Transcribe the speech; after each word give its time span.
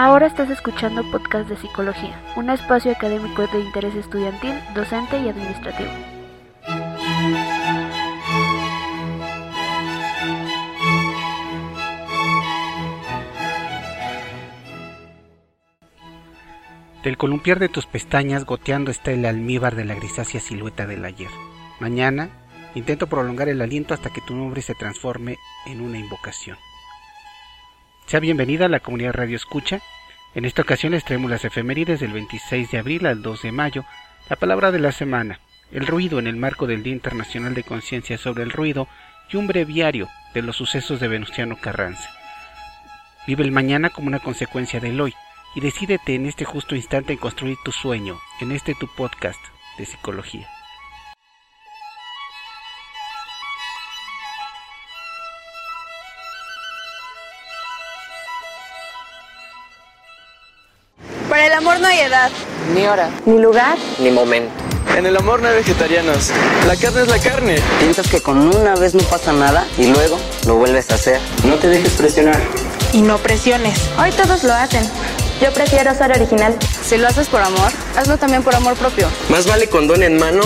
Ahora 0.00 0.28
estás 0.28 0.48
escuchando 0.48 1.02
Podcast 1.10 1.48
de 1.48 1.56
Psicología, 1.56 2.22
un 2.36 2.50
espacio 2.50 2.92
académico 2.92 3.44
de 3.48 3.58
interés 3.58 3.96
estudiantil, 3.96 4.54
docente 4.72 5.18
y 5.18 5.28
administrativo. 5.28 5.90
Del 17.02 17.16
columpiar 17.16 17.58
de 17.58 17.68
tus 17.68 17.86
pestañas 17.86 18.44
goteando 18.44 18.92
está 18.92 19.10
el 19.10 19.26
almíbar 19.26 19.74
de 19.74 19.84
la 19.84 19.96
grisácea 19.96 20.40
silueta 20.40 20.86
del 20.86 21.04
ayer. 21.04 21.30
Mañana 21.80 22.30
intento 22.76 23.08
prolongar 23.08 23.48
el 23.48 23.60
aliento 23.60 23.94
hasta 23.94 24.10
que 24.10 24.20
tu 24.20 24.36
nombre 24.36 24.62
se 24.62 24.74
transforme 24.74 25.38
en 25.66 25.80
una 25.80 25.98
invocación. 25.98 26.56
Sea 28.08 28.20
bienvenida 28.20 28.64
a 28.64 28.68
la 28.70 28.80
comunidad 28.80 29.12
Radio 29.12 29.36
Escucha. 29.36 29.82
En 30.34 30.44
esta 30.44 30.62
ocasión 30.62 30.92
les 30.92 31.04
traemos 31.04 31.30
las 31.30 31.44
efemérides 31.44 32.00
del 32.00 32.12
26 32.12 32.70
de 32.70 32.78
abril 32.78 33.06
al 33.06 33.22
2 33.22 33.42
de 33.42 33.52
mayo, 33.52 33.84
la 34.28 34.36
palabra 34.36 34.70
de 34.70 34.78
la 34.78 34.92
semana, 34.92 35.40
el 35.72 35.86
ruido 35.86 36.18
en 36.18 36.26
el 36.26 36.36
marco 36.36 36.66
del 36.66 36.82
Día 36.82 36.92
Internacional 36.92 37.54
de 37.54 37.64
Conciencia 37.64 38.18
sobre 38.18 38.42
el 38.42 38.50
Ruido 38.50 38.88
y 39.30 39.36
un 39.36 39.46
breviario 39.46 40.08
de 40.34 40.42
los 40.42 40.56
sucesos 40.56 41.00
de 41.00 41.08
Venustiano 41.08 41.56
Carranza. 41.56 42.10
Vive 43.26 43.44
el 43.44 43.52
mañana 43.52 43.90
como 43.90 44.08
una 44.08 44.20
consecuencia 44.20 44.80
del 44.80 45.00
hoy 45.00 45.14
y 45.54 45.60
decídete 45.60 46.14
en 46.14 46.26
este 46.26 46.44
justo 46.44 46.76
instante 46.76 47.14
en 47.14 47.18
construir 47.18 47.56
tu 47.64 47.72
sueño, 47.72 48.18
en 48.40 48.52
este 48.52 48.74
tu 48.74 48.86
podcast 48.86 49.40
de 49.78 49.86
psicología. 49.86 50.48
No 61.88 61.94
hay 61.94 62.00
edad, 62.00 62.30
Ni 62.74 62.86
hora, 62.86 63.08
ni 63.24 63.38
lugar. 63.38 63.78
ni 63.98 64.10
momento. 64.10 64.52
En 64.94 65.06
el 65.06 65.16
amor 65.16 65.40
no 65.40 65.48
hay 65.48 65.54
vegetarianos. 65.54 66.30
La 66.66 66.76
carne 66.76 67.00
es 67.02 67.08
la 67.08 67.18
carne. 67.18 67.56
Piensas 67.78 68.08
que 68.08 68.20
con 68.20 68.54
una 68.54 68.74
vez 68.74 68.94
no 68.94 69.02
pasa 69.04 69.32
nada 69.32 69.66
y 69.78 69.86
luego 69.86 70.18
lo 70.46 70.56
vuelves 70.56 70.90
a 70.90 70.96
hacer. 70.96 71.18
No 71.44 71.54
te 71.54 71.68
dejes 71.68 71.92
presionar. 71.94 72.38
Y 72.92 73.00
no 73.00 73.16
presiones. 73.16 73.78
Hoy 73.98 74.10
todos 74.12 74.44
lo 74.44 74.52
hacen. 74.52 74.86
Yo 75.40 75.50
prefiero 75.54 75.94
ser 75.94 76.10
original. 76.10 76.54
Si 76.84 76.98
lo 76.98 77.08
haces 77.08 77.28
por 77.28 77.40
amor, 77.40 77.70
hazlo 77.96 78.18
también 78.18 78.42
por 78.42 78.54
amor 78.54 78.74
propio. 78.74 79.08
Más 79.30 79.46
vale 79.46 79.68
condón 79.68 80.02
en 80.02 80.18
mano 80.18 80.42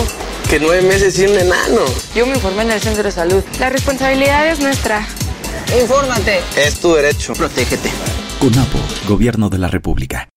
que 0.49 0.61
nueve 0.61 0.83
meses 0.83 1.19
un 1.19 1.37
enano. 1.37 1.81
Yo 2.15 2.25
me 2.27 2.35
informé 2.35 2.63
en 2.63 2.71
el 2.71 2.81
centro 2.81 3.03
de 3.03 3.11
salud. 3.11 3.43
La 3.59 3.69
responsabilidad 3.69 4.47
es 4.47 4.61
nuestra. 4.61 5.05
Infórmate. 5.81 6.41
Es 6.57 6.79
tu 6.79 6.95
derecho. 6.95 7.33
Protégete. 7.33 7.91
CONAPO, 8.39 8.79
Gobierno 9.09 9.49
de 9.49 9.59
la 9.59 9.67
República. 9.69 10.29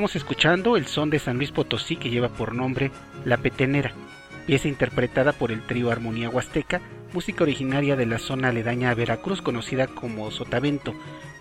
Estamos 0.00 0.16
escuchando 0.16 0.78
el 0.78 0.86
son 0.86 1.10
de 1.10 1.18
San 1.18 1.36
Luis 1.36 1.52
Potosí 1.52 1.96
que 1.96 2.08
lleva 2.08 2.30
por 2.30 2.54
nombre 2.54 2.90
La 3.26 3.36
Petenera, 3.36 3.92
pieza 4.46 4.66
interpretada 4.66 5.34
por 5.34 5.52
el 5.52 5.60
trío 5.66 5.90
Armonía 5.90 6.30
Huasteca, 6.30 6.80
música 7.12 7.44
originaria 7.44 7.96
de 7.96 8.06
la 8.06 8.16
zona 8.16 8.48
aledaña 8.48 8.92
a 8.92 8.94
Veracruz 8.94 9.42
conocida 9.42 9.88
como 9.88 10.30
Sotavento, 10.30 10.94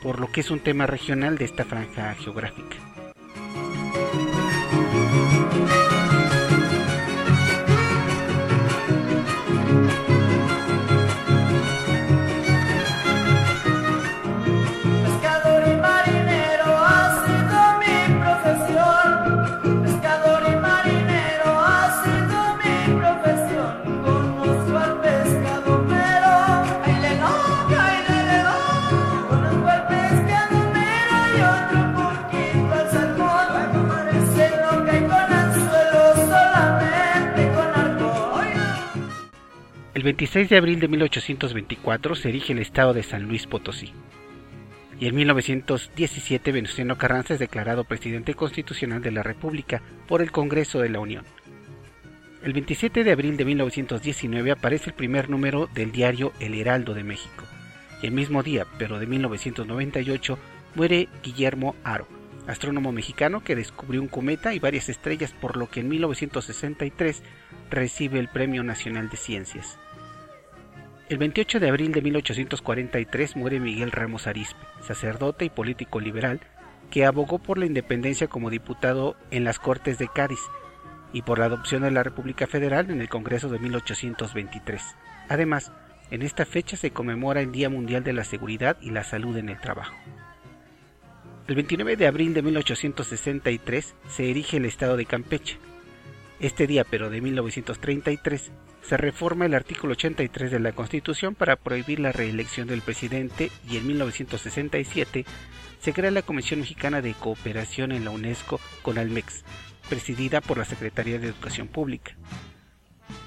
por 0.03 0.19
lo 0.19 0.29
que 0.29 0.41
es 0.41 0.51
un 0.51 0.59
tema 0.59 0.87
regional 0.87 1.37
de 1.37 1.45
esta 1.45 1.63
franja 1.63 2.13
geográfica. 2.15 2.75
El 39.99 40.03
26 40.03 40.47
de 40.47 40.55
abril 40.55 40.79
de 40.79 40.87
1824 40.87 42.15
se 42.15 42.29
erige 42.29 42.53
el 42.53 42.59
estado 42.59 42.93
de 42.93 43.03
San 43.03 43.23
Luis 43.23 43.47
Potosí. 43.47 43.91
Y 44.97 45.07
en 45.07 45.15
1917 45.15 46.53
Venustiano 46.53 46.97
Carranza 46.97 47.33
es 47.33 47.41
declarado 47.41 47.83
presidente 47.83 48.33
constitucional 48.33 49.01
de 49.01 49.11
la 49.11 49.23
República 49.23 49.81
por 50.07 50.21
el 50.21 50.31
Congreso 50.31 50.79
de 50.79 50.87
la 50.87 51.01
Unión. 51.01 51.25
El 52.41 52.53
27 52.53 53.03
de 53.03 53.11
abril 53.11 53.35
de 53.35 53.43
1919 53.43 54.51
aparece 54.51 54.91
el 54.91 54.95
primer 54.95 55.29
número 55.29 55.67
del 55.73 55.91
diario 55.91 56.31
El 56.39 56.53
Heraldo 56.53 56.93
de 56.93 57.03
México. 57.03 57.43
Y 58.01 58.05
el 58.05 58.13
mismo 58.13 58.41
día, 58.41 58.65
pero 58.77 58.99
de 58.99 59.05
1998, 59.05 60.39
muere 60.75 61.09
Guillermo 61.21 61.75
Aro, 61.83 62.07
astrónomo 62.47 62.93
mexicano 62.93 63.43
que 63.43 63.57
descubrió 63.57 64.01
un 64.01 64.07
cometa 64.07 64.53
y 64.53 64.59
varias 64.59 64.87
estrellas, 64.87 65.33
por 65.33 65.57
lo 65.57 65.69
que 65.69 65.81
en 65.81 65.89
1963 65.89 67.21
recibe 67.69 68.19
el 68.19 68.29
Premio 68.29 68.63
Nacional 68.63 69.09
de 69.09 69.17
Ciencias. 69.17 69.77
El 71.09 71.17
28 71.17 71.59
de 71.59 71.67
abril 71.67 71.91
de 71.91 72.03
1843 72.03 73.35
muere 73.35 73.59
Miguel 73.59 73.91
Ramos 73.91 74.27
Arizpe, 74.27 74.59
sacerdote 74.81 75.43
y 75.43 75.49
político 75.49 75.99
liberal, 75.99 76.39
que 76.91 77.03
abogó 77.03 77.39
por 77.39 77.57
la 77.57 77.65
independencia 77.65 78.27
como 78.27 78.51
diputado 78.51 79.15
en 79.31 79.43
las 79.43 79.57
Cortes 79.57 79.97
de 79.97 80.07
Cádiz 80.07 80.39
y 81.11 81.23
por 81.23 81.39
la 81.39 81.45
adopción 81.45 81.81
de 81.81 81.89
la 81.89 82.03
República 82.03 82.45
Federal 82.45 82.91
en 82.91 83.01
el 83.01 83.09
Congreso 83.09 83.49
de 83.49 83.57
1823. 83.57 84.83
Además, 85.29 85.71
en 86.11 86.21
esta 86.21 86.45
fecha 86.45 86.77
se 86.77 86.91
conmemora 86.91 87.41
el 87.41 87.51
Día 87.51 87.69
Mundial 87.69 88.03
de 88.03 88.13
la 88.13 88.23
Seguridad 88.23 88.77
y 88.79 88.91
la 88.91 89.03
Salud 89.03 89.35
en 89.35 89.49
el 89.49 89.59
Trabajo. 89.59 89.95
El 91.47 91.55
29 91.55 91.97
de 91.97 92.05
abril 92.05 92.35
de 92.35 92.43
1863 92.43 93.95
se 94.07 94.29
erige 94.29 94.57
el 94.57 94.65
Estado 94.65 94.95
de 94.95 95.07
Campeche. 95.07 95.57
Este 96.39 96.67
día, 96.67 96.85
pero 96.85 97.09
de 97.09 97.19
1933, 97.19 98.51
se 98.81 98.95
reforma 98.95 99.45
el 99.45 99.53
artículo 99.53 99.91
83 99.91 100.51
de 100.51 100.59
la 100.59 100.71
Constitución 100.71 101.35
para 101.35 101.57
prohibir 101.57 101.99
la 101.99 102.13
reelección 102.13 102.65
del 102.67 102.81
presidente 102.81 103.51
y 103.69 103.75
en 103.75 103.85
1967 103.87 105.25
se 105.81 105.93
crea 105.93 106.11
la 106.11 106.21
Comisión 106.21 106.61
Mexicana 106.61 107.01
de 107.01 107.13
Cooperación 107.13 107.91
en 107.91 108.05
la 108.05 108.11
UNESCO 108.11 108.61
con 108.81 108.97
Almex, 108.97 109.43
presidida 109.89 110.39
por 110.39 110.57
la 110.57 110.63
Secretaría 110.63 111.19
de 111.19 111.27
Educación 111.27 111.67
Pública. 111.67 112.15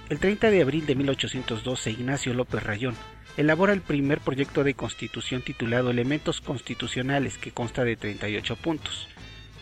El 0.08 0.18
30 0.18 0.50
de 0.50 0.62
abril 0.62 0.86
de 0.86 0.94
1812 0.94 1.90
Ignacio 1.90 2.32
López 2.32 2.62
Rayón 2.62 2.94
elabora 3.36 3.74
el 3.74 3.82
primer 3.82 4.20
proyecto 4.20 4.64
de 4.64 4.74
constitución 4.74 5.42
titulado 5.42 5.90
Elementos 5.90 6.40
Constitucionales 6.40 7.36
que 7.36 7.52
consta 7.52 7.84
de 7.84 7.96
38 7.96 8.56
puntos. 8.56 9.08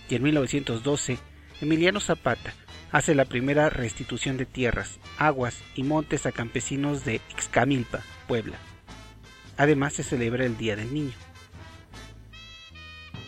Y 0.08 0.14
en 0.14 0.22
1912 0.22 1.18
Emiliano 1.60 1.98
Zapata 1.98 2.54
hace 2.92 3.14
la 3.14 3.24
primera 3.24 3.70
restitución 3.70 4.36
de 4.36 4.46
tierras, 4.46 4.98
aguas 5.18 5.62
y 5.74 5.84
montes 5.84 6.26
a 6.26 6.32
campesinos 6.32 7.04
de 7.04 7.20
Ixcamilpa, 7.30 8.00
Puebla. 8.26 8.56
Además 9.56 9.94
se 9.94 10.02
celebra 10.02 10.44
el 10.44 10.56
Día 10.56 10.76
del 10.76 10.92
Niño. 10.92 11.14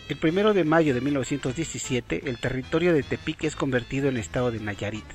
El 0.09 0.17
1 0.21 0.53
de 0.53 0.63
mayo 0.65 0.93
de 0.93 1.01
1917 1.01 2.29
el 2.29 2.37
territorio 2.37 2.93
de 2.93 3.03
Tepic 3.03 3.45
es 3.45 3.55
convertido 3.55 4.09
en 4.09 4.17
estado 4.17 4.51
de 4.51 4.59
Nayarit 4.59 5.05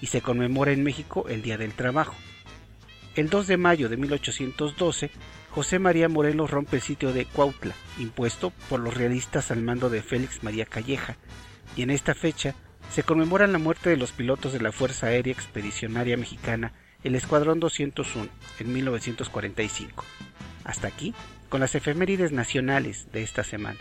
y 0.00 0.06
se 0.06 0.20
conmemora 0.20 0.72
en 0.72 0.82
México 0.82 1.26
el 1.28 1.42
Día 1.42 1.56
del 1.56 1.74
Trabajo. 1.74 2.16
El 3.14 3.28
2 3.28 3.46
de 3.46 3.56
mayo 3.56 3.88
de 3.88 3.96
1812, 3.98 5.10
José 5.50 5.78
María 5.78 6.08
Morelos 6.08 6.50
rompe 6.50 6.76
el 6.76 6.82
sitio 6.82 7.12
de 7.12 7.26
Cuautla, 7.26 7.74
impuesto 7.98 8.52
por 8.68 8.80
los 8.80 8.94
realistas 8.94 9.50
al 9.50 9.62
mando 9.62 9.90
de 9.90 10.02
Félix 10.02 10.42
María 10.42 10.64
Calleja, 10.64 11.16
y 11.76 11.82
en 11.82 11.90
esta 11.90 12.14
fecha 12.14 12.54
se 12.90 13.02
conmemora 13.02 13.46
la 13.46 13.58
muerte 13.58 13.90
de 13.90 13.96
los 13.96 14.12
pilotos 14.12 14.52
de 14.52 14.60
la 14.60 14.72
Fuerza 14.72 15.06
Aérea 15.06 15.32
Expedicionaria 15.32 16.16
Mexicana, 16.16 16.72
el 17.04 17.14
Escuadrón 17.14 17.60
201, 17.60 18.28
en 18.58 18.72
1945. 18.72 20.04
Hasta 20.64 20.88
aquí, 20.88 21.14
con 21.48 21.60
las 21.60 21.74
efemérides 21.74 22.32
nacionales 22.32 23.10
de 23.12 23.22
esta 23.22 23.44
semana. 23.44 23.78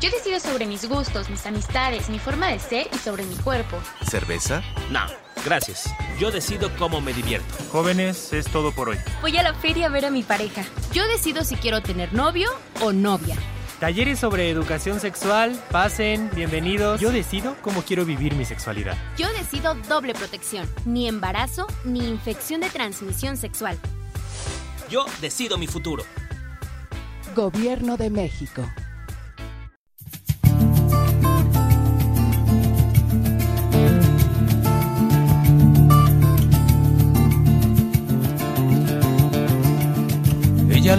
Yo 0.00 0.10
decido 0.10 0.40
sobre 0.40 0.66
mis 0.66 0.88
gustos, 0.88 1.30
mis 1.30 1.46
amistades, 1.46 2.10
mi 2.10 2.18
forma 2.18 2.48
de 2.48 2.58
ser 2.58 2.88
y 2.92 2.98
sobre 2.98 3.24
mi 3.24 3.36
cuerpo. 3.36 3.78
¿Cerveza? 4.08 4.62
No, 4.90 5.06
gracias. 5.44 5.92
Yo 6.18 6.30
decido 6.30 6.70
cómo 6.78 7.00
me 7.00 7.12
divierto. 7.12 7.54
Jóvenes, 7.70 8.32
es 8.32 8.46
todo 8.46 8.72
por 8.72 8.88
hoy. 8.88 8.98
Voy 9.20 9.36
a 9.36 9.42
la 9.42 9.54
feria 9.54 9.86
a 9.86 9.90
ver 9.90 10.04
a 10.04 10.10
mi 10.10 10.22
pareja. 10.22 10.64
Yo 10.92 11.06
decido 11.08 11.44
si 11.44 11.56
quiero 11.56 11.82
tener 11.82 12.12
novio 12.12 12.50
o 12.80 12.92
novia. 12.92 13.36
Talleres 13.80 14.20
sobre 14.20 14.48
educación 14.48 15.00
sexual, 15.00 15.60
pasen, 15.72 16.30
bienvenidos. 16.36 17.00
Yo 17.00 17.10
decido 17.10 17.56
cómo 17.62 17.82
quiero 17.82 18.04
vivir 18.04 18.34
mi 18.36 18.44
sexualidad. 18.44 18.96
Yo 19.18 19.26
decido 19.32 19.74
doble 19.88 20.14
protección, 20.14 20.68
ni 20.84 21.08
embarazo 21.08 21.66
ni 21.84 22.08
infección 22.08 22.60
de 22.60 22.70
transmisión 22.70 23.36
sexual. 23.36 23.76
Yo 24.88 25.04
decido 25.20 25.58
mi 25.58 25.66
futuro. 25.66 26.04
Gobierno 27.34 27.96
de 27.96 28.10
México. 28.10 28.62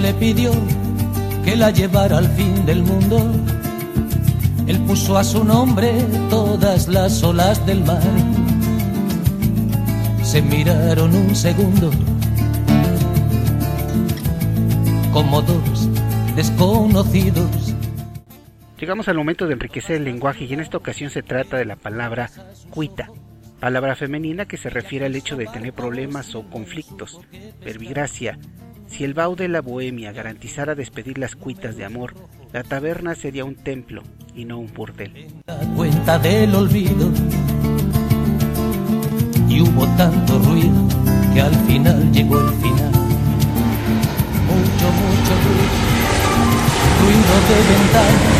Le 0.01 0.13
pidió 0.15 0.51
que 1.45 1.55
la 1.55 1.69
llevara 1.69 2.17
al 2.17 2.27
fin 2.29 2.65
del 2.65 2.83
mundo. 2.83 3.31
Él 4.67 4.79
puso 4.79 5.17
a 5.17 5.23
su 5.23 5.45
nombre 5.45 5.93
todas 6.29 6.87
las 6.89 7.23
olas 7.23 7.65
del 7.65 7.85
mar. 7.85 8.01
Se 10.23 10.41
miraron 10.41 11.15
un 11.15 11.35
segundo 11.35 11.89
como 15.13 15.41
dos 15.41 15.87
desconocidos. 16.35 17.75
Llegamos 18.79 19.07
al 19.07 19.15
momento 19.15 19.47
de 19.47 19.53
enriquecer 19.53 19.97
el 19.97 20.05
lenguaje 20.05 20.45
y 20.45 20.53
en 20.53 20.59
esta 20.59 20.77
ocasión 20.77 21.11
se 21.11 21.23
trata 21.23 21.55
de 21.55 21.65
la 21.65 21.75
palabra 21.75 22.29
cuita, 22.71 23.09
palabra 23.59 23.95
femenina 23.95 24.45
que 24.45 24.57
se 24.57 24.69
refiere 24.69 25.05
al 25.05 25.15
hecho 25.15 25.37
de 25.37 25.45
tener 25.45 25.71
problemas 25.71 26.35
o 26.35 26.49
conflictos. 26.49 27.21
Verbigracia, 27.63 28.37
si 28.93 29.03
el 29.03 29.15
Bau 29.15 29.35
de 29.35 29.47
la 29.47 29.61
Bohemia 29.61 30.11
garantizara 30.11 30.75
despedir 30.75 31.17
las 31.17 31.35
cuitas 31.35 31.75
de 31.75 31.83
amor, 31.83 32.13
la 32.51 32.63
taberna 32.63 33.15
sería 33.15 33.43
un 33.43 33.55
templo 33.55 34.03
y 34.35 34.45
no 34.45 34.59
un 34.59 34.71
burdel. 34.71 35.27
Cuenta 35.75 36.19
del 36.19 36.53
olvido 36.53 37.11
y 39.49 39.61
hubo 39.61 39.87
tanto 39.97 40.37
ruido 40.39 40.87
que 41.33 41.41
al 41.41 41.55
final 41.65 42.11
llegó 42.11 42.39
el 42.39 42.53
final. 42.53 42.91
Mucho, 44.45 44.87
mucho 45.01 45.33
ruido, 45.43 45.73
ruido 47.01 47.33
de 47.49 47.57
ventanas, 47.73 48.35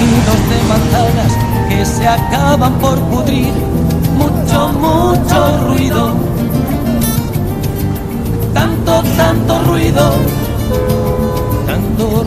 nidos 0.00 0.40
de 0.48 0.58
manzanas 0.68 1.32
que 1.68 1.84
se 1.84 2.08
acaban 2.08 2.78
por 2.78 2.98
pudrir. 3.10 3.83
Ruido, 9.74 10.12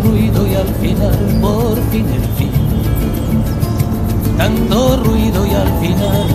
ruido 0.03 0.47
y 0.47 0.55
al 0.55 0.67
final, 0.75 1.39
por 1.41 1.81
fin 1.91 2.05
el 2.09 2.21
fin. 2.35 2.51
Tanto 4.37 4.97
ruido 5.03 5.47
y 5.47 5.51
al 5.51 5.79
final. 5.79 6.27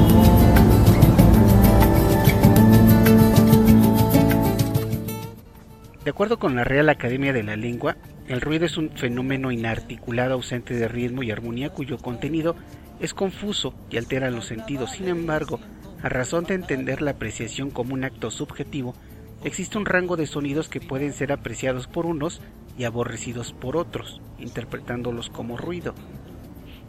De 6.02 6.10
acuerdo 6.10 6.38
con 6.38 6.56
la 6.56 6.64
Real 6.64 6.88
Academia 6.88 7.34
de 7.34 7.42
la 7.42 7.56
Lengua, 7.56 7.96
el 8.26 8.40
ruido 8.40 8.64
es 8.64 8.78
un 8.78 8.90
fenómeno 8.90 9.52
inarticulado 9.52 10.32
ausente 10.32 10.72
de 10.74 10.88
ritmo 10.88 11.22
y 11.22 11.30
armonía 11.30 11.68
cuyo 11.68 11.98
contenido 11.98 12.56
es 13.00 13.12
confuso 13.12 13.74
y 13.90 13.98
altera 13.98 14.30
los 14.30 14.46
sentidos. 14.46 14.92
Sin 14.92 15.08
embargo, 15.08 15.60
a 16.02 16.08
razón 16.08 16.44
de 16.44 16.54
entender 16.54 17.02
la 17.02 17.10
apreciación 17.12 17.70
como 17.70 17.92
un 17.92 18.04
acto 18.04 18.30
subjetivo, 18.30 18.94
existe 19.44 19.78
un 19.78 19.86
rango 19.86 20.16
de 20.16 20.26
sonidos 20.26 20.68
que 20.68 20.80
pueden 20.80 21.12
ser 21.12 21.32
apreciados 21.32 21.86
por 21.86 22.06
unos 22.06 22.40
y 22.78 22.84
aborrecidos 22.84 23.52
por 23.52 23.76
otros, 23.76 24.20
interpretándolos 24.38 25.30
como 25.30 25.56
ruido. 25.56 25.94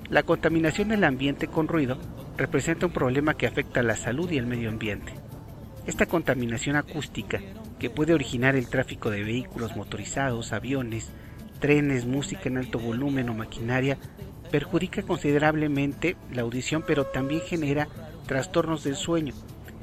La 0.09 0.23
contaminación 0.23 0.89
del 0.89 1.03
ambiente 1.03 1.47
con 1.47 1.67
ruido 1.67 1.97
representa 2.37 2.85
un 2.85 2.91
problema 2.91 3.35
que 3.35 3.47
afecta 3.47 3.79
a 3.79 3.83
la 3.83 3.95
salud 3.95 4.29
y 4.31 4.37
el 4.37 4.45
medio 4.45 4.69
ambiente. 4.69 5.13
Esta 5.85 6.05
contaminación 6.05 6.75
acústica, 6.75 7.41
que 7.79 7.89
puede 7.89 8.13
originar 8.13 8.55
el 8.55 8.69
tráfico 8.69 9.09
de 9.09 9.23
vehículos 9.23 9.75
motorizados, 9.75 10.53
aviones, 10.53 11.11
trenes, 11.59 12.05
música 12.05 12.43
en 12.45 12.57
alto 12.57 12.79
volumen 12.79 13.29
o 13.29 13.33
maquinaria, 13.33 13.97
perjudica 14.51 15.01
considerablemente 15.01 16.15
la 16.31 16.43
audición 16.43 16.83
pero 16.85 17.05
también 17.05 17.41
genera 17.41 17.87
trastornos 18.27 18.83
del 18.83 18.95
sueño, 18.95 19.33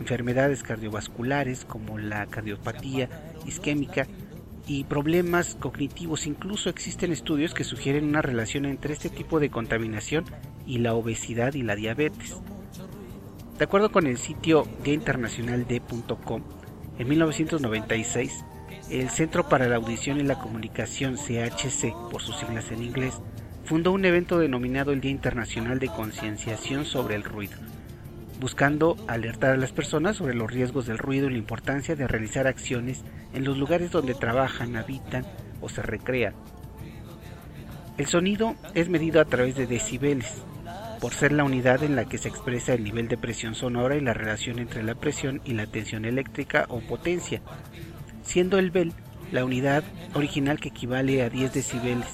enfermedades 0.00 0.62
cardiovasculares 0.62 1.64
como 1.64 1.98
la 1.98 2.26
cardiopatía 2.26 3.08
isquémica 3.46 4.06
y 4.66 4.84
problemas 4.84 5.56
cognitivos. 5.56 6.26
Incluso 6.26 6.70
existen 6.70 7.12
estudios 7.12 7.54
que 7.54 7.64
sugieren 7.64 8.04
una 8.04 8.22
relación 8.22 8.64
entre 8.64 8.92
este 8.92 9.10
tipo 9.10 9.40
de 9.40 9.50
contaminación 9.50 10.24
y 10.66 10.78
la 10.78 10.94
obesidad 10.94 11.54
y 11.54 11.62
la 11.62 11.76
diabetes. 11.76 12.36
De 13.58 13.64
acuerdo 13.64 13.92
con 13.92 14.06
el 14.06 14.16
sitio 14.16 14.66
DiaInternacionalD.com, 14.84 16.42
en 16.98 17.08
1996, 17.08 18.44
el 18.90 19.10
Centro 19.10 19.48
para 19.48 19.68
la 19.68 19.76
Audición 19.76 20.18
y 20.18 20.22
la 20.22 20.38
Comunicación, 20.38 21.16
CHC, 21.16 21.92
por 22.10 22.22
sus 22.22 22.36
siglas 22.36 22.70
en 22.72 22.82
inglés, 22.82 23.20
fundó 23.64 23.92
un 23.92 24.04
evento 24.04 24.38
denominado 24.38 24.92
el 24.92 25.00
Día 25.00 25.10
Internacional 25.10 25.78
de 25.78 25.88
Concienciación 25.88 26.84
sobre 26.84 27.14
el 27.14 27.22
Ruido, 27.22 27.56
buscando 28.40 28.96
alertar 29.06 29.52
a 29.52 29.56
las 29.56 29.72
personas 29.72 30.16
sobre 30.16 30.34
los 30.34 30.50
riesgos 30.50 30.86
del 30.86 30.98
ruido 30.98 31.28
y 31.28 31.32
la 31.32 31.38
importancia 31.38 31.94
de 31.94 32.08
realizar 32.08 32.46
acciones 32.46 33.04
en 33.32 33.44
los 33.44 33.58
lugares 33.58 33.90
donde 33.90 34.14
trabajan, 34.14 34.76
habitan 34.76 35.26
o 35.60 35.68
se 35.68 35.82
recrean. 35.82 36.34
El 37.98 38.06
sonido 38.06 38.56
es 38.74 38.88
medido 38.88 39.20
a 39.20 39.26
través 39.26 39.56
de 39.56 39.66
decibeles, 39.66 40.42
por 41.00 41.12
ser 41.12 41.32
la 41.32 41.44
unidad 41.44 41.82
en 41.82 41.96
la 41.96 42.06
que 42.06 42.18
se 42.18 42.28
expresa 42.28 42.72
el 42.72 42.84
nivel 42.84 43.08
de 43.08 43.18
presión 43.18 43.54
sonora 43.54 43.96
y 43.96 44.00
la 44.00 44.14
relación 44.14 44.58
entre 44.58 44.82
la 44.82 44.94
presión 44.94 45.40
y 45.44 45.54
la 45.54 45.66
tensión 45.66 46.04
eléctrica 46.04 46.66
o 46.68 46.80
potencia, 46.80 47.42
siendo 48.22 48.58
el 48.58 48.70
bel 48.70 48.92
la 49.32 49.44
unidad 49.44 49.84
original 50.14 50.58
que 50.58 50.70
equivale 50.70 51.22
a 51.22 51.30
10 51.30 51.52
decibeles, 51.52 52.08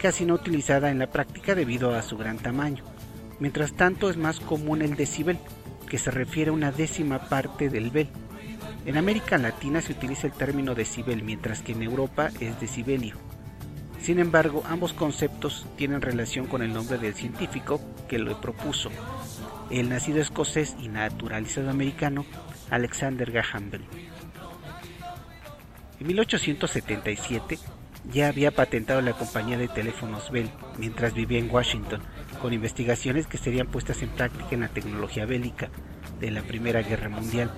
casi 0.00 0.24
no 0.24 0.34
utilizada 0.34 0.90
en 0.90 0.98
la 0.98 1.08
práctica 1.08 1.54
debido 1.54 1.94
a 1.94 2.02
su 2.02 2.16
gran 2.16 2.38
tamaño. 2.38 2.84
Mientras 3.44 3.74
tanto 3.74 4.08
es 4.08 4.16
más 4.16 4.40
común 4.40 4.80
el 4.80 4.96
decibel, 4.96 5.38
que 5.86 5.98
se 5.98 6.10
refiere 6.10 6.48
a 6.48 6.54
una 6.54 6.72
décima 6.72 7.28
parte 7.28 7.68
del 7.68 7.90
bel. 7.90 8.08
En 8.86 8.96
América 8.96 9.36
Latina 9.36 9.82
se 9.82 9.92
utiliza 9.92 10.26
el 10.26 10.32
término 10.32 10.74
decibel, 10.74 11.22
mientras 11.22 11.60
que 11.60 11.72
en 11.72 11.82
Europa 11.82 12.30
es 12.40 12.58
decibelio. 12.58 13.16
Sin 14.00 14.18
embargo, 14.18 14.64
ambos 14.66 14.94
conceptos 14.94 15.66
tienen 15.76 16.00
relación 16.00 16.46
con 16.46 16.62
el 16.62 16.72
nombre 16.72 16.96
del 16.96 17.12
científico 17.12 17.82
que 18.08 18.18
lo 18.18 18.40
propuso, 18.40 18.88
el 19.68 19.90
nacido 19.90 20.22
escocés 20.22 20.74
y 20.80 20.88
naturalizado 20.88 21.68
americano 21.68 22.24
Alexander 22.70 23.30
Graham 23.30 23.70
Bell. 23.70 23.84
En 26.00 26.06
1877 26.06 27.58
ya 28.10 28.28
había 28.28 28.52
patentado 28.52 29.02
la 29.02 29.12
compañía 29.12 29.58
de 29.58 29.68
teléfonos 29.68 30.30
Bell 30.30 30.48
mientras 30.78 31.12
vivía 31.12 31.38
en 31.38 31.50
Washington, 31.50 32.00
con 32.44 32.52
investigaciones 32.52 33.26
que 33.26 33.38
serían 33.38 33.68
puestas 33.68 34.02
en 34.02 34.10
práctica 34.10 34.48
en 34.50 34.60
la 34.60 34.68
tecnología 34.68 35.24
bélica 35.24 35.70
de 36.20 36.30
la 36.30 36.42
Primera 36.42 36.82
Guerra 36.82 37.08
Mundial. 37.08 37.50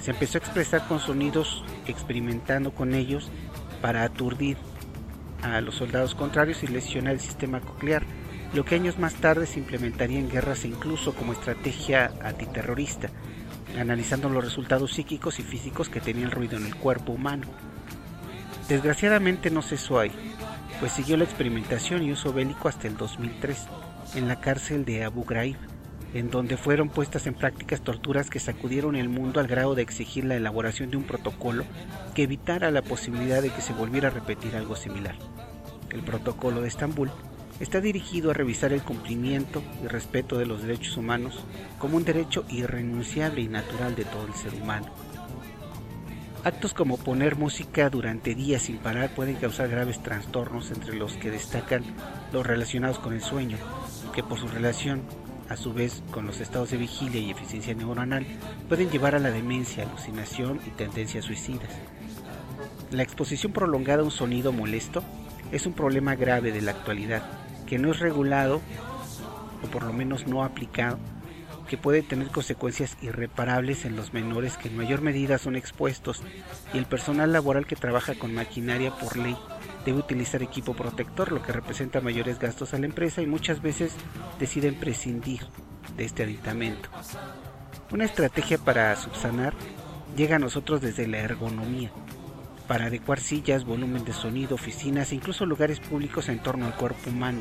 Se 0.00 0.12
empezó 0.12 0.38
a 0.38 0.40
expresar 0.40 0.88
con 0.88 1.00
sonidos 1.00 1.62
experimentando 1.86 2.70
con 2.70 2.94
ellos 2.94 3.30
para 3.82 4.04
aturdir 4.04 4.56
a 5.42 5.60
los 5.60 5.74
soldados 5.74 6.14
contrarios 6.14 6.62
y 6.62 6.68
lesionar 6.68 7.12
el 7.12 7.20
sistema 7.20 7.60
coclear, 7.60 8.04
lo 8.54 8.64
que 8.64 8.74
años 8.74 8.98
más 8.98 9.12
tarde 9.16 9.44
se 9.44 9.58
implementaría 9.58 10.18
en 10.18 10.30
guerras 10.30 10.64
e 10.64 10.68
incluso 10.68 11.14
como 11.14 11.34
estrategia 11.34 12.10
antiterrorista, 12.22 13.10
analizando 13.78 14.30
los 14.30 14.42
resultados 14.42 14.94
psíquicos 14.94 15.40
y 15.40 15.42
físicos 15.42 15.90
que 15.90 16.00
tenía 16.00 16.24
el 16.24 16.30
ruido 16.30 16.56
en 16.56 16.64
el 16.64 16.76
cuerpo 16.76 17.12
humano. 17.12 17.48
Desgraciadamente 18.66 19.50
no 19.50 19.60
cesó 19.60 19.98
ahí, 19.98 20.12
pues 20.80 20.92
siguió 20.92 21.18
la 21.18 21.24
experimentación 21.24 22.02
y 22.02 22.12
uso 22.12 22.32
bélico 22.32 22.68
hasta 22.68 22.88
el 22.88 22.96
2003, 22.96 23.68
en 24.14 24.28
la 24.28 24.40
cárcel 24.40 24.84
de 24.84 25.04
Abu 25.04 25.24
Ghraib, 25.24 25.56
en 26.14 26.30
donde 26.30 26.56
fueron 26.56 26.88
puestas 26.88 27.26
en 27.26 27.34
prácticas 27.34 27.80
torturas 27.80 28.28
que 28.28 28.40
sacudieron 28.40 28.96
el 28.96 29.08
mundo 29.08 29.40
al 29.40 29.46
grado 29.46 29.74
de 29.74 29.82
exigir 29.82 30.24
la 30.24 30.36
elaboración 30.36 30.90
de 30.90 30.98
un 30.98 31.04
protocolo 31.04 31.64
que 32.14 32.24
evitara 32.24 32.70
la 32.70 32.82
posibilidad 32.82 33.40
de 33.40 33.50
que 33.50 33.62
se 33.62 33.72
volviera 33.72 34.08
a 34.08 34.12
repetir 34.12 34.54
algo 34.56 34.76
similar. 34.76 35.14
El 35.90 36.02
protocolo 36.02 36.60
de 36.60 36.68
Estambul 36.68 37.10
está 37.60 37.80
dirigido 37.80 38.30
a 38.30 38.34
revisar 38.34 38.72
el 38.72 38.82
cumplimiento 38.82 39.62
y 39.82 39.86
respeto 39.86 40.38
de 40.38 40.46
los 40.46 40.62
derechos 40.62 40.96
humanos 40.96 41.44
como 41.78 41.96
un 41.96 42.04
derecho 42.04 42.44
irrenunciable 42.48 43.40
y 43.40 43.48
natural 43.48 43.94
de 43.94 44.04
todo 44.04 44.26
el 44.26 44.34
ser 44.34 44.54
humano. 44.54 44.86
Actos 46.44 46.74
como 46.74 46.96
poner 46.96 47.36
música 47.36 47.88
durante 47.88 48.34
días 48.34 48.62
sin 48.62 48.78
parar 48.78 49.14
pueden 49.14 49.36
causar 49.36 49.68
graves 49.68 50.02
trastornos 50.02 50.72
entre 50.72 50.96
los 50.96 51.12
que 51.12 51.30
destacan 51.30 51.84
los 52.32 52.44
relacionados 52.44 52.98
con 52.98 53.12
el 53.12 53.22
sueño, 53.22 53.58
que 54.12 54.22
por 54.22 54.38
su 54.38 54.48
relación 54.48 55.02
a 55.48 55.56
su 55.56 55.72
vez 55.72 56.02
con 56.10 56.26
los 56.26 56.40
estados 56.40 56.70
de 56.70 56.76
vigilia 56.76 57.20
y 57.20 57.30
eficiencia 57.30 57.74
neuronal, 57.74 58.26
pueden 58.68 58.90
llevar 58.90 59.14
a 59.14 59.18
la 59.18 59.30
demencia, 59.30 59.84
alucinación 59.84 60.60
y 60.66 60.70
tendencias 60.70 61.24
suicidas. 61.24 61.68
La 62.90 63.02
exposición 63.02 63.52
prolongada 63.52 64.02
a 64.02 64.04
un 64.04 64.10
sonido 64.10 64.52
molesto 64.52 65.02
es 65.50 65.66
un 65.66 65.74
problema 65.74 66.14
grave 66.14 66.52
de 66.52 66.62
la 66.62 66.70
actualidad, 66.70 67.22
que 67.66 67.78
no 67.78 67.90
es 67.90 68.00
regulado, 68.00 68.60
o 69.62 69.66
por 69.68 69.82
lo 69.82 69.92
menos 69.92 70.26
no 70.26 70.42
aplicado, 70.42 70.98
que 71.68 71.76
puede 71.78 72.02
tener 72.02 72.28
consecuencias 72.28 72.96
irreparables 73.00 73.84
en 73.84 73.96
los 73.96 74.12
menores 74.12 74.56
que 74.56 74.68
en 74.68 74.76
mayor 74.76 75.00
medida 75.00 75.38
son 75.38 75.56
expuestos 75.56 76.22
y 76.74 76.78
el 76.78 76.86
personal 76.86 77.32
laboral 77.32 77.66
que 77.66 77.76
trabaja 77.76 78.14
con 78.14 78.34
maquinaria 78.34 78.90
por 78.90 79.16
ley 79.16 79.36
debe 79.84 79.98
utilizar 79.98 80.42
equipo 80.42 80.74
protector, 80.74 81.32
lo 81.32 81.42
que 81.42 81.52
representa 81.52 82.00
mayores 82.00 82.38
gastos 82.38 82.74
a 82.74 82.78
la 82.78 82.86
empresa 82.86 83.22
y 83.22 83.26
muchas 83.26 83.62
veces 83.62 83.94
deciden 84.38 84.74
prescindir 84.76 85.46
de 85.96 86.04
este 86.04 86.22
aditamento. 86.22 86.88
Una 87.90 88.04
estrategia 88.04 88.58
para 88.58 88.94
subsanar 88.96 89.54
llega 90.16 90.36
a 90.36 90.38
nosotros 90.38 90.80
desde 90.80 91.06
la 91.06 91.18
ergonomía, 91.18 91.90
para 92.66 92.86
adecuar 92.86 93.20
sillas, 93.20 93.64
volumen 93.64 94.04
de 94.04 94.12
sonido, 94.12 94.54
oficinas 94.54 95.12
e 95.12 95.16
incluso 95.16 95.44
lugares 95.46 95.80
públicos 95.80 96.28
en 96.28 96.38
torno 96.38 96.66
al 96.66 96.76
cuerpo 96.76 97.10
humano 97.10 97.40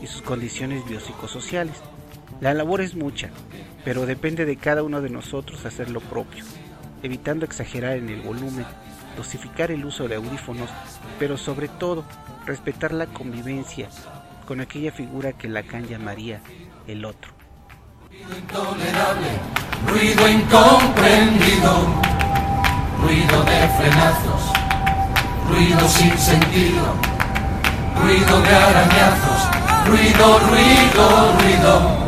y 0.00 0.06
sus 0.06 0.22
condiciones 0.22 0.86
biopsicosociales. 0.86 1.76
La 2.40 2.54
labor 2.54 2.80
es 2.80 2.94
mucha, 2.94 3.30
pero 3.84 4.06
depende 4.06 4.44
de 4.44 4.56
cada 4.56 4.82
uno 4.82 5.00
de 5.00 5.10
nosotros 5.10 5.64
hacer 5.66 5.90
lo 5.90 6.00
propio, 6.00 6.44
evitando 7.02 7.44
exagerar 7.44 7.96
en 7.96 8.08
el 8.08 8.22
volumen, 8.22 8.66
dosificar 9.16 9.70
el 9.70 9.84
uso 9.84 10.08
de 10.08 10.16
audífonos, 10.16 10.70
pero 11.18 11.36
sobre 11.36 11.68
todo 11.68 12.04
respetar 12.46 12.92
la 12.92 13.06
convivencia 13.06 13.88
con 14.46 14.60
aquella 14.60 14.92
figura 14.92 15.32
que 15.32 15.48
Lacan 15.48 15.86
llamaría 15.86 16.40
el 16.86 17.04
otro. 17.04 17.32
Intolerable, 18.10 19.28
ruido 19.88 20.28
incomprendido, 20.28 21.86
ruido 23.02 23.42
de 23.44 23.68
frenazos, 23.76 24.52
ruido 25.50 25.88
sin 25.88 26.16
sentido, 26.18 26.84
ruido 28.02 28.40
de 28.40 28.54
arañazos, 28.54 29.88
ruido, 29.88 30.38
ruido, 30.38 31.32
ruido. 31.40 32.03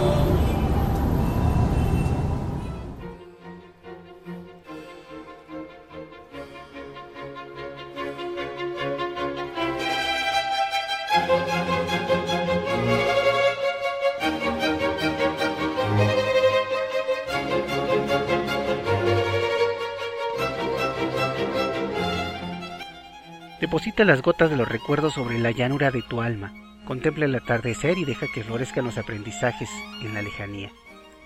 Deposita 23.60 24.04
las 24.04 24.20
gotas 24.20 24.50
de 24.50 24.56
los 24.56 24.68
recuerdos 24.68 25.14
sobre 25.14 25.38
la 25.38 25.50
llanura 25.50 25.90
de 25.90 26.02
tu 26.02 26.20
alma. 26.20 26.52
Contempla 26.84 27.25
el 27.25 27.34
atardecer 27.34 27.96
y 27.96 28.04
deja 28.04 28.26
que 28.32 28.44
florezcan 28.44 28.84
los 28.84 28.98
aprendizajes 28.98 29.70
en 30.02 30.12
la 30.12 30.20
lejanía. 30.20 30.70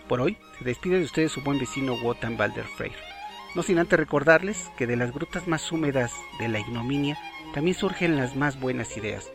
Por 0.09 0.21
hoy, 0.21 0.37
se 0.57 0.65
despide 0.65 0.99
de 0.99 1.07
ustedes 1.07 1.33
su 1.33 1.43
buen 1.43 1.59
vecino 1.59 1.95
Wotan 1.95 2.37
Balder 2.37 2.67
Freyr. 2.77 2.95
No 3.57 3.65
sin 3.65 3.81
antes 3.81 3.99
recordarles 3.99 4.71
que 4.79 4.87
de 4.87 4.97
las 4.97 5.13
grutas 5.13 5.49
más 5.49 5.73
húmedas 5.73 6.13
de 6.39 6.47
la 6.47 6.61
ignominia 6.61 7.19
también 7.53 7.77
surgen 7.77 8.17
las 8.17 8.37
más 8.37 8.61
buenas 8.61 8.97
ideas. 8.97 9.29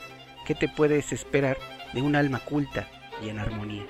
¿Qué 0.45 0.55
te 0.55 0.69
puedes 0.69 1.11
esperar 1.11 1.57
de 1.93 2.01
un 2.01 2.15
alma 2.15 2.39
culta 2.39 2.87
y 3.21 3.27
en 3.27 3.39
armonía? 3.39 3.83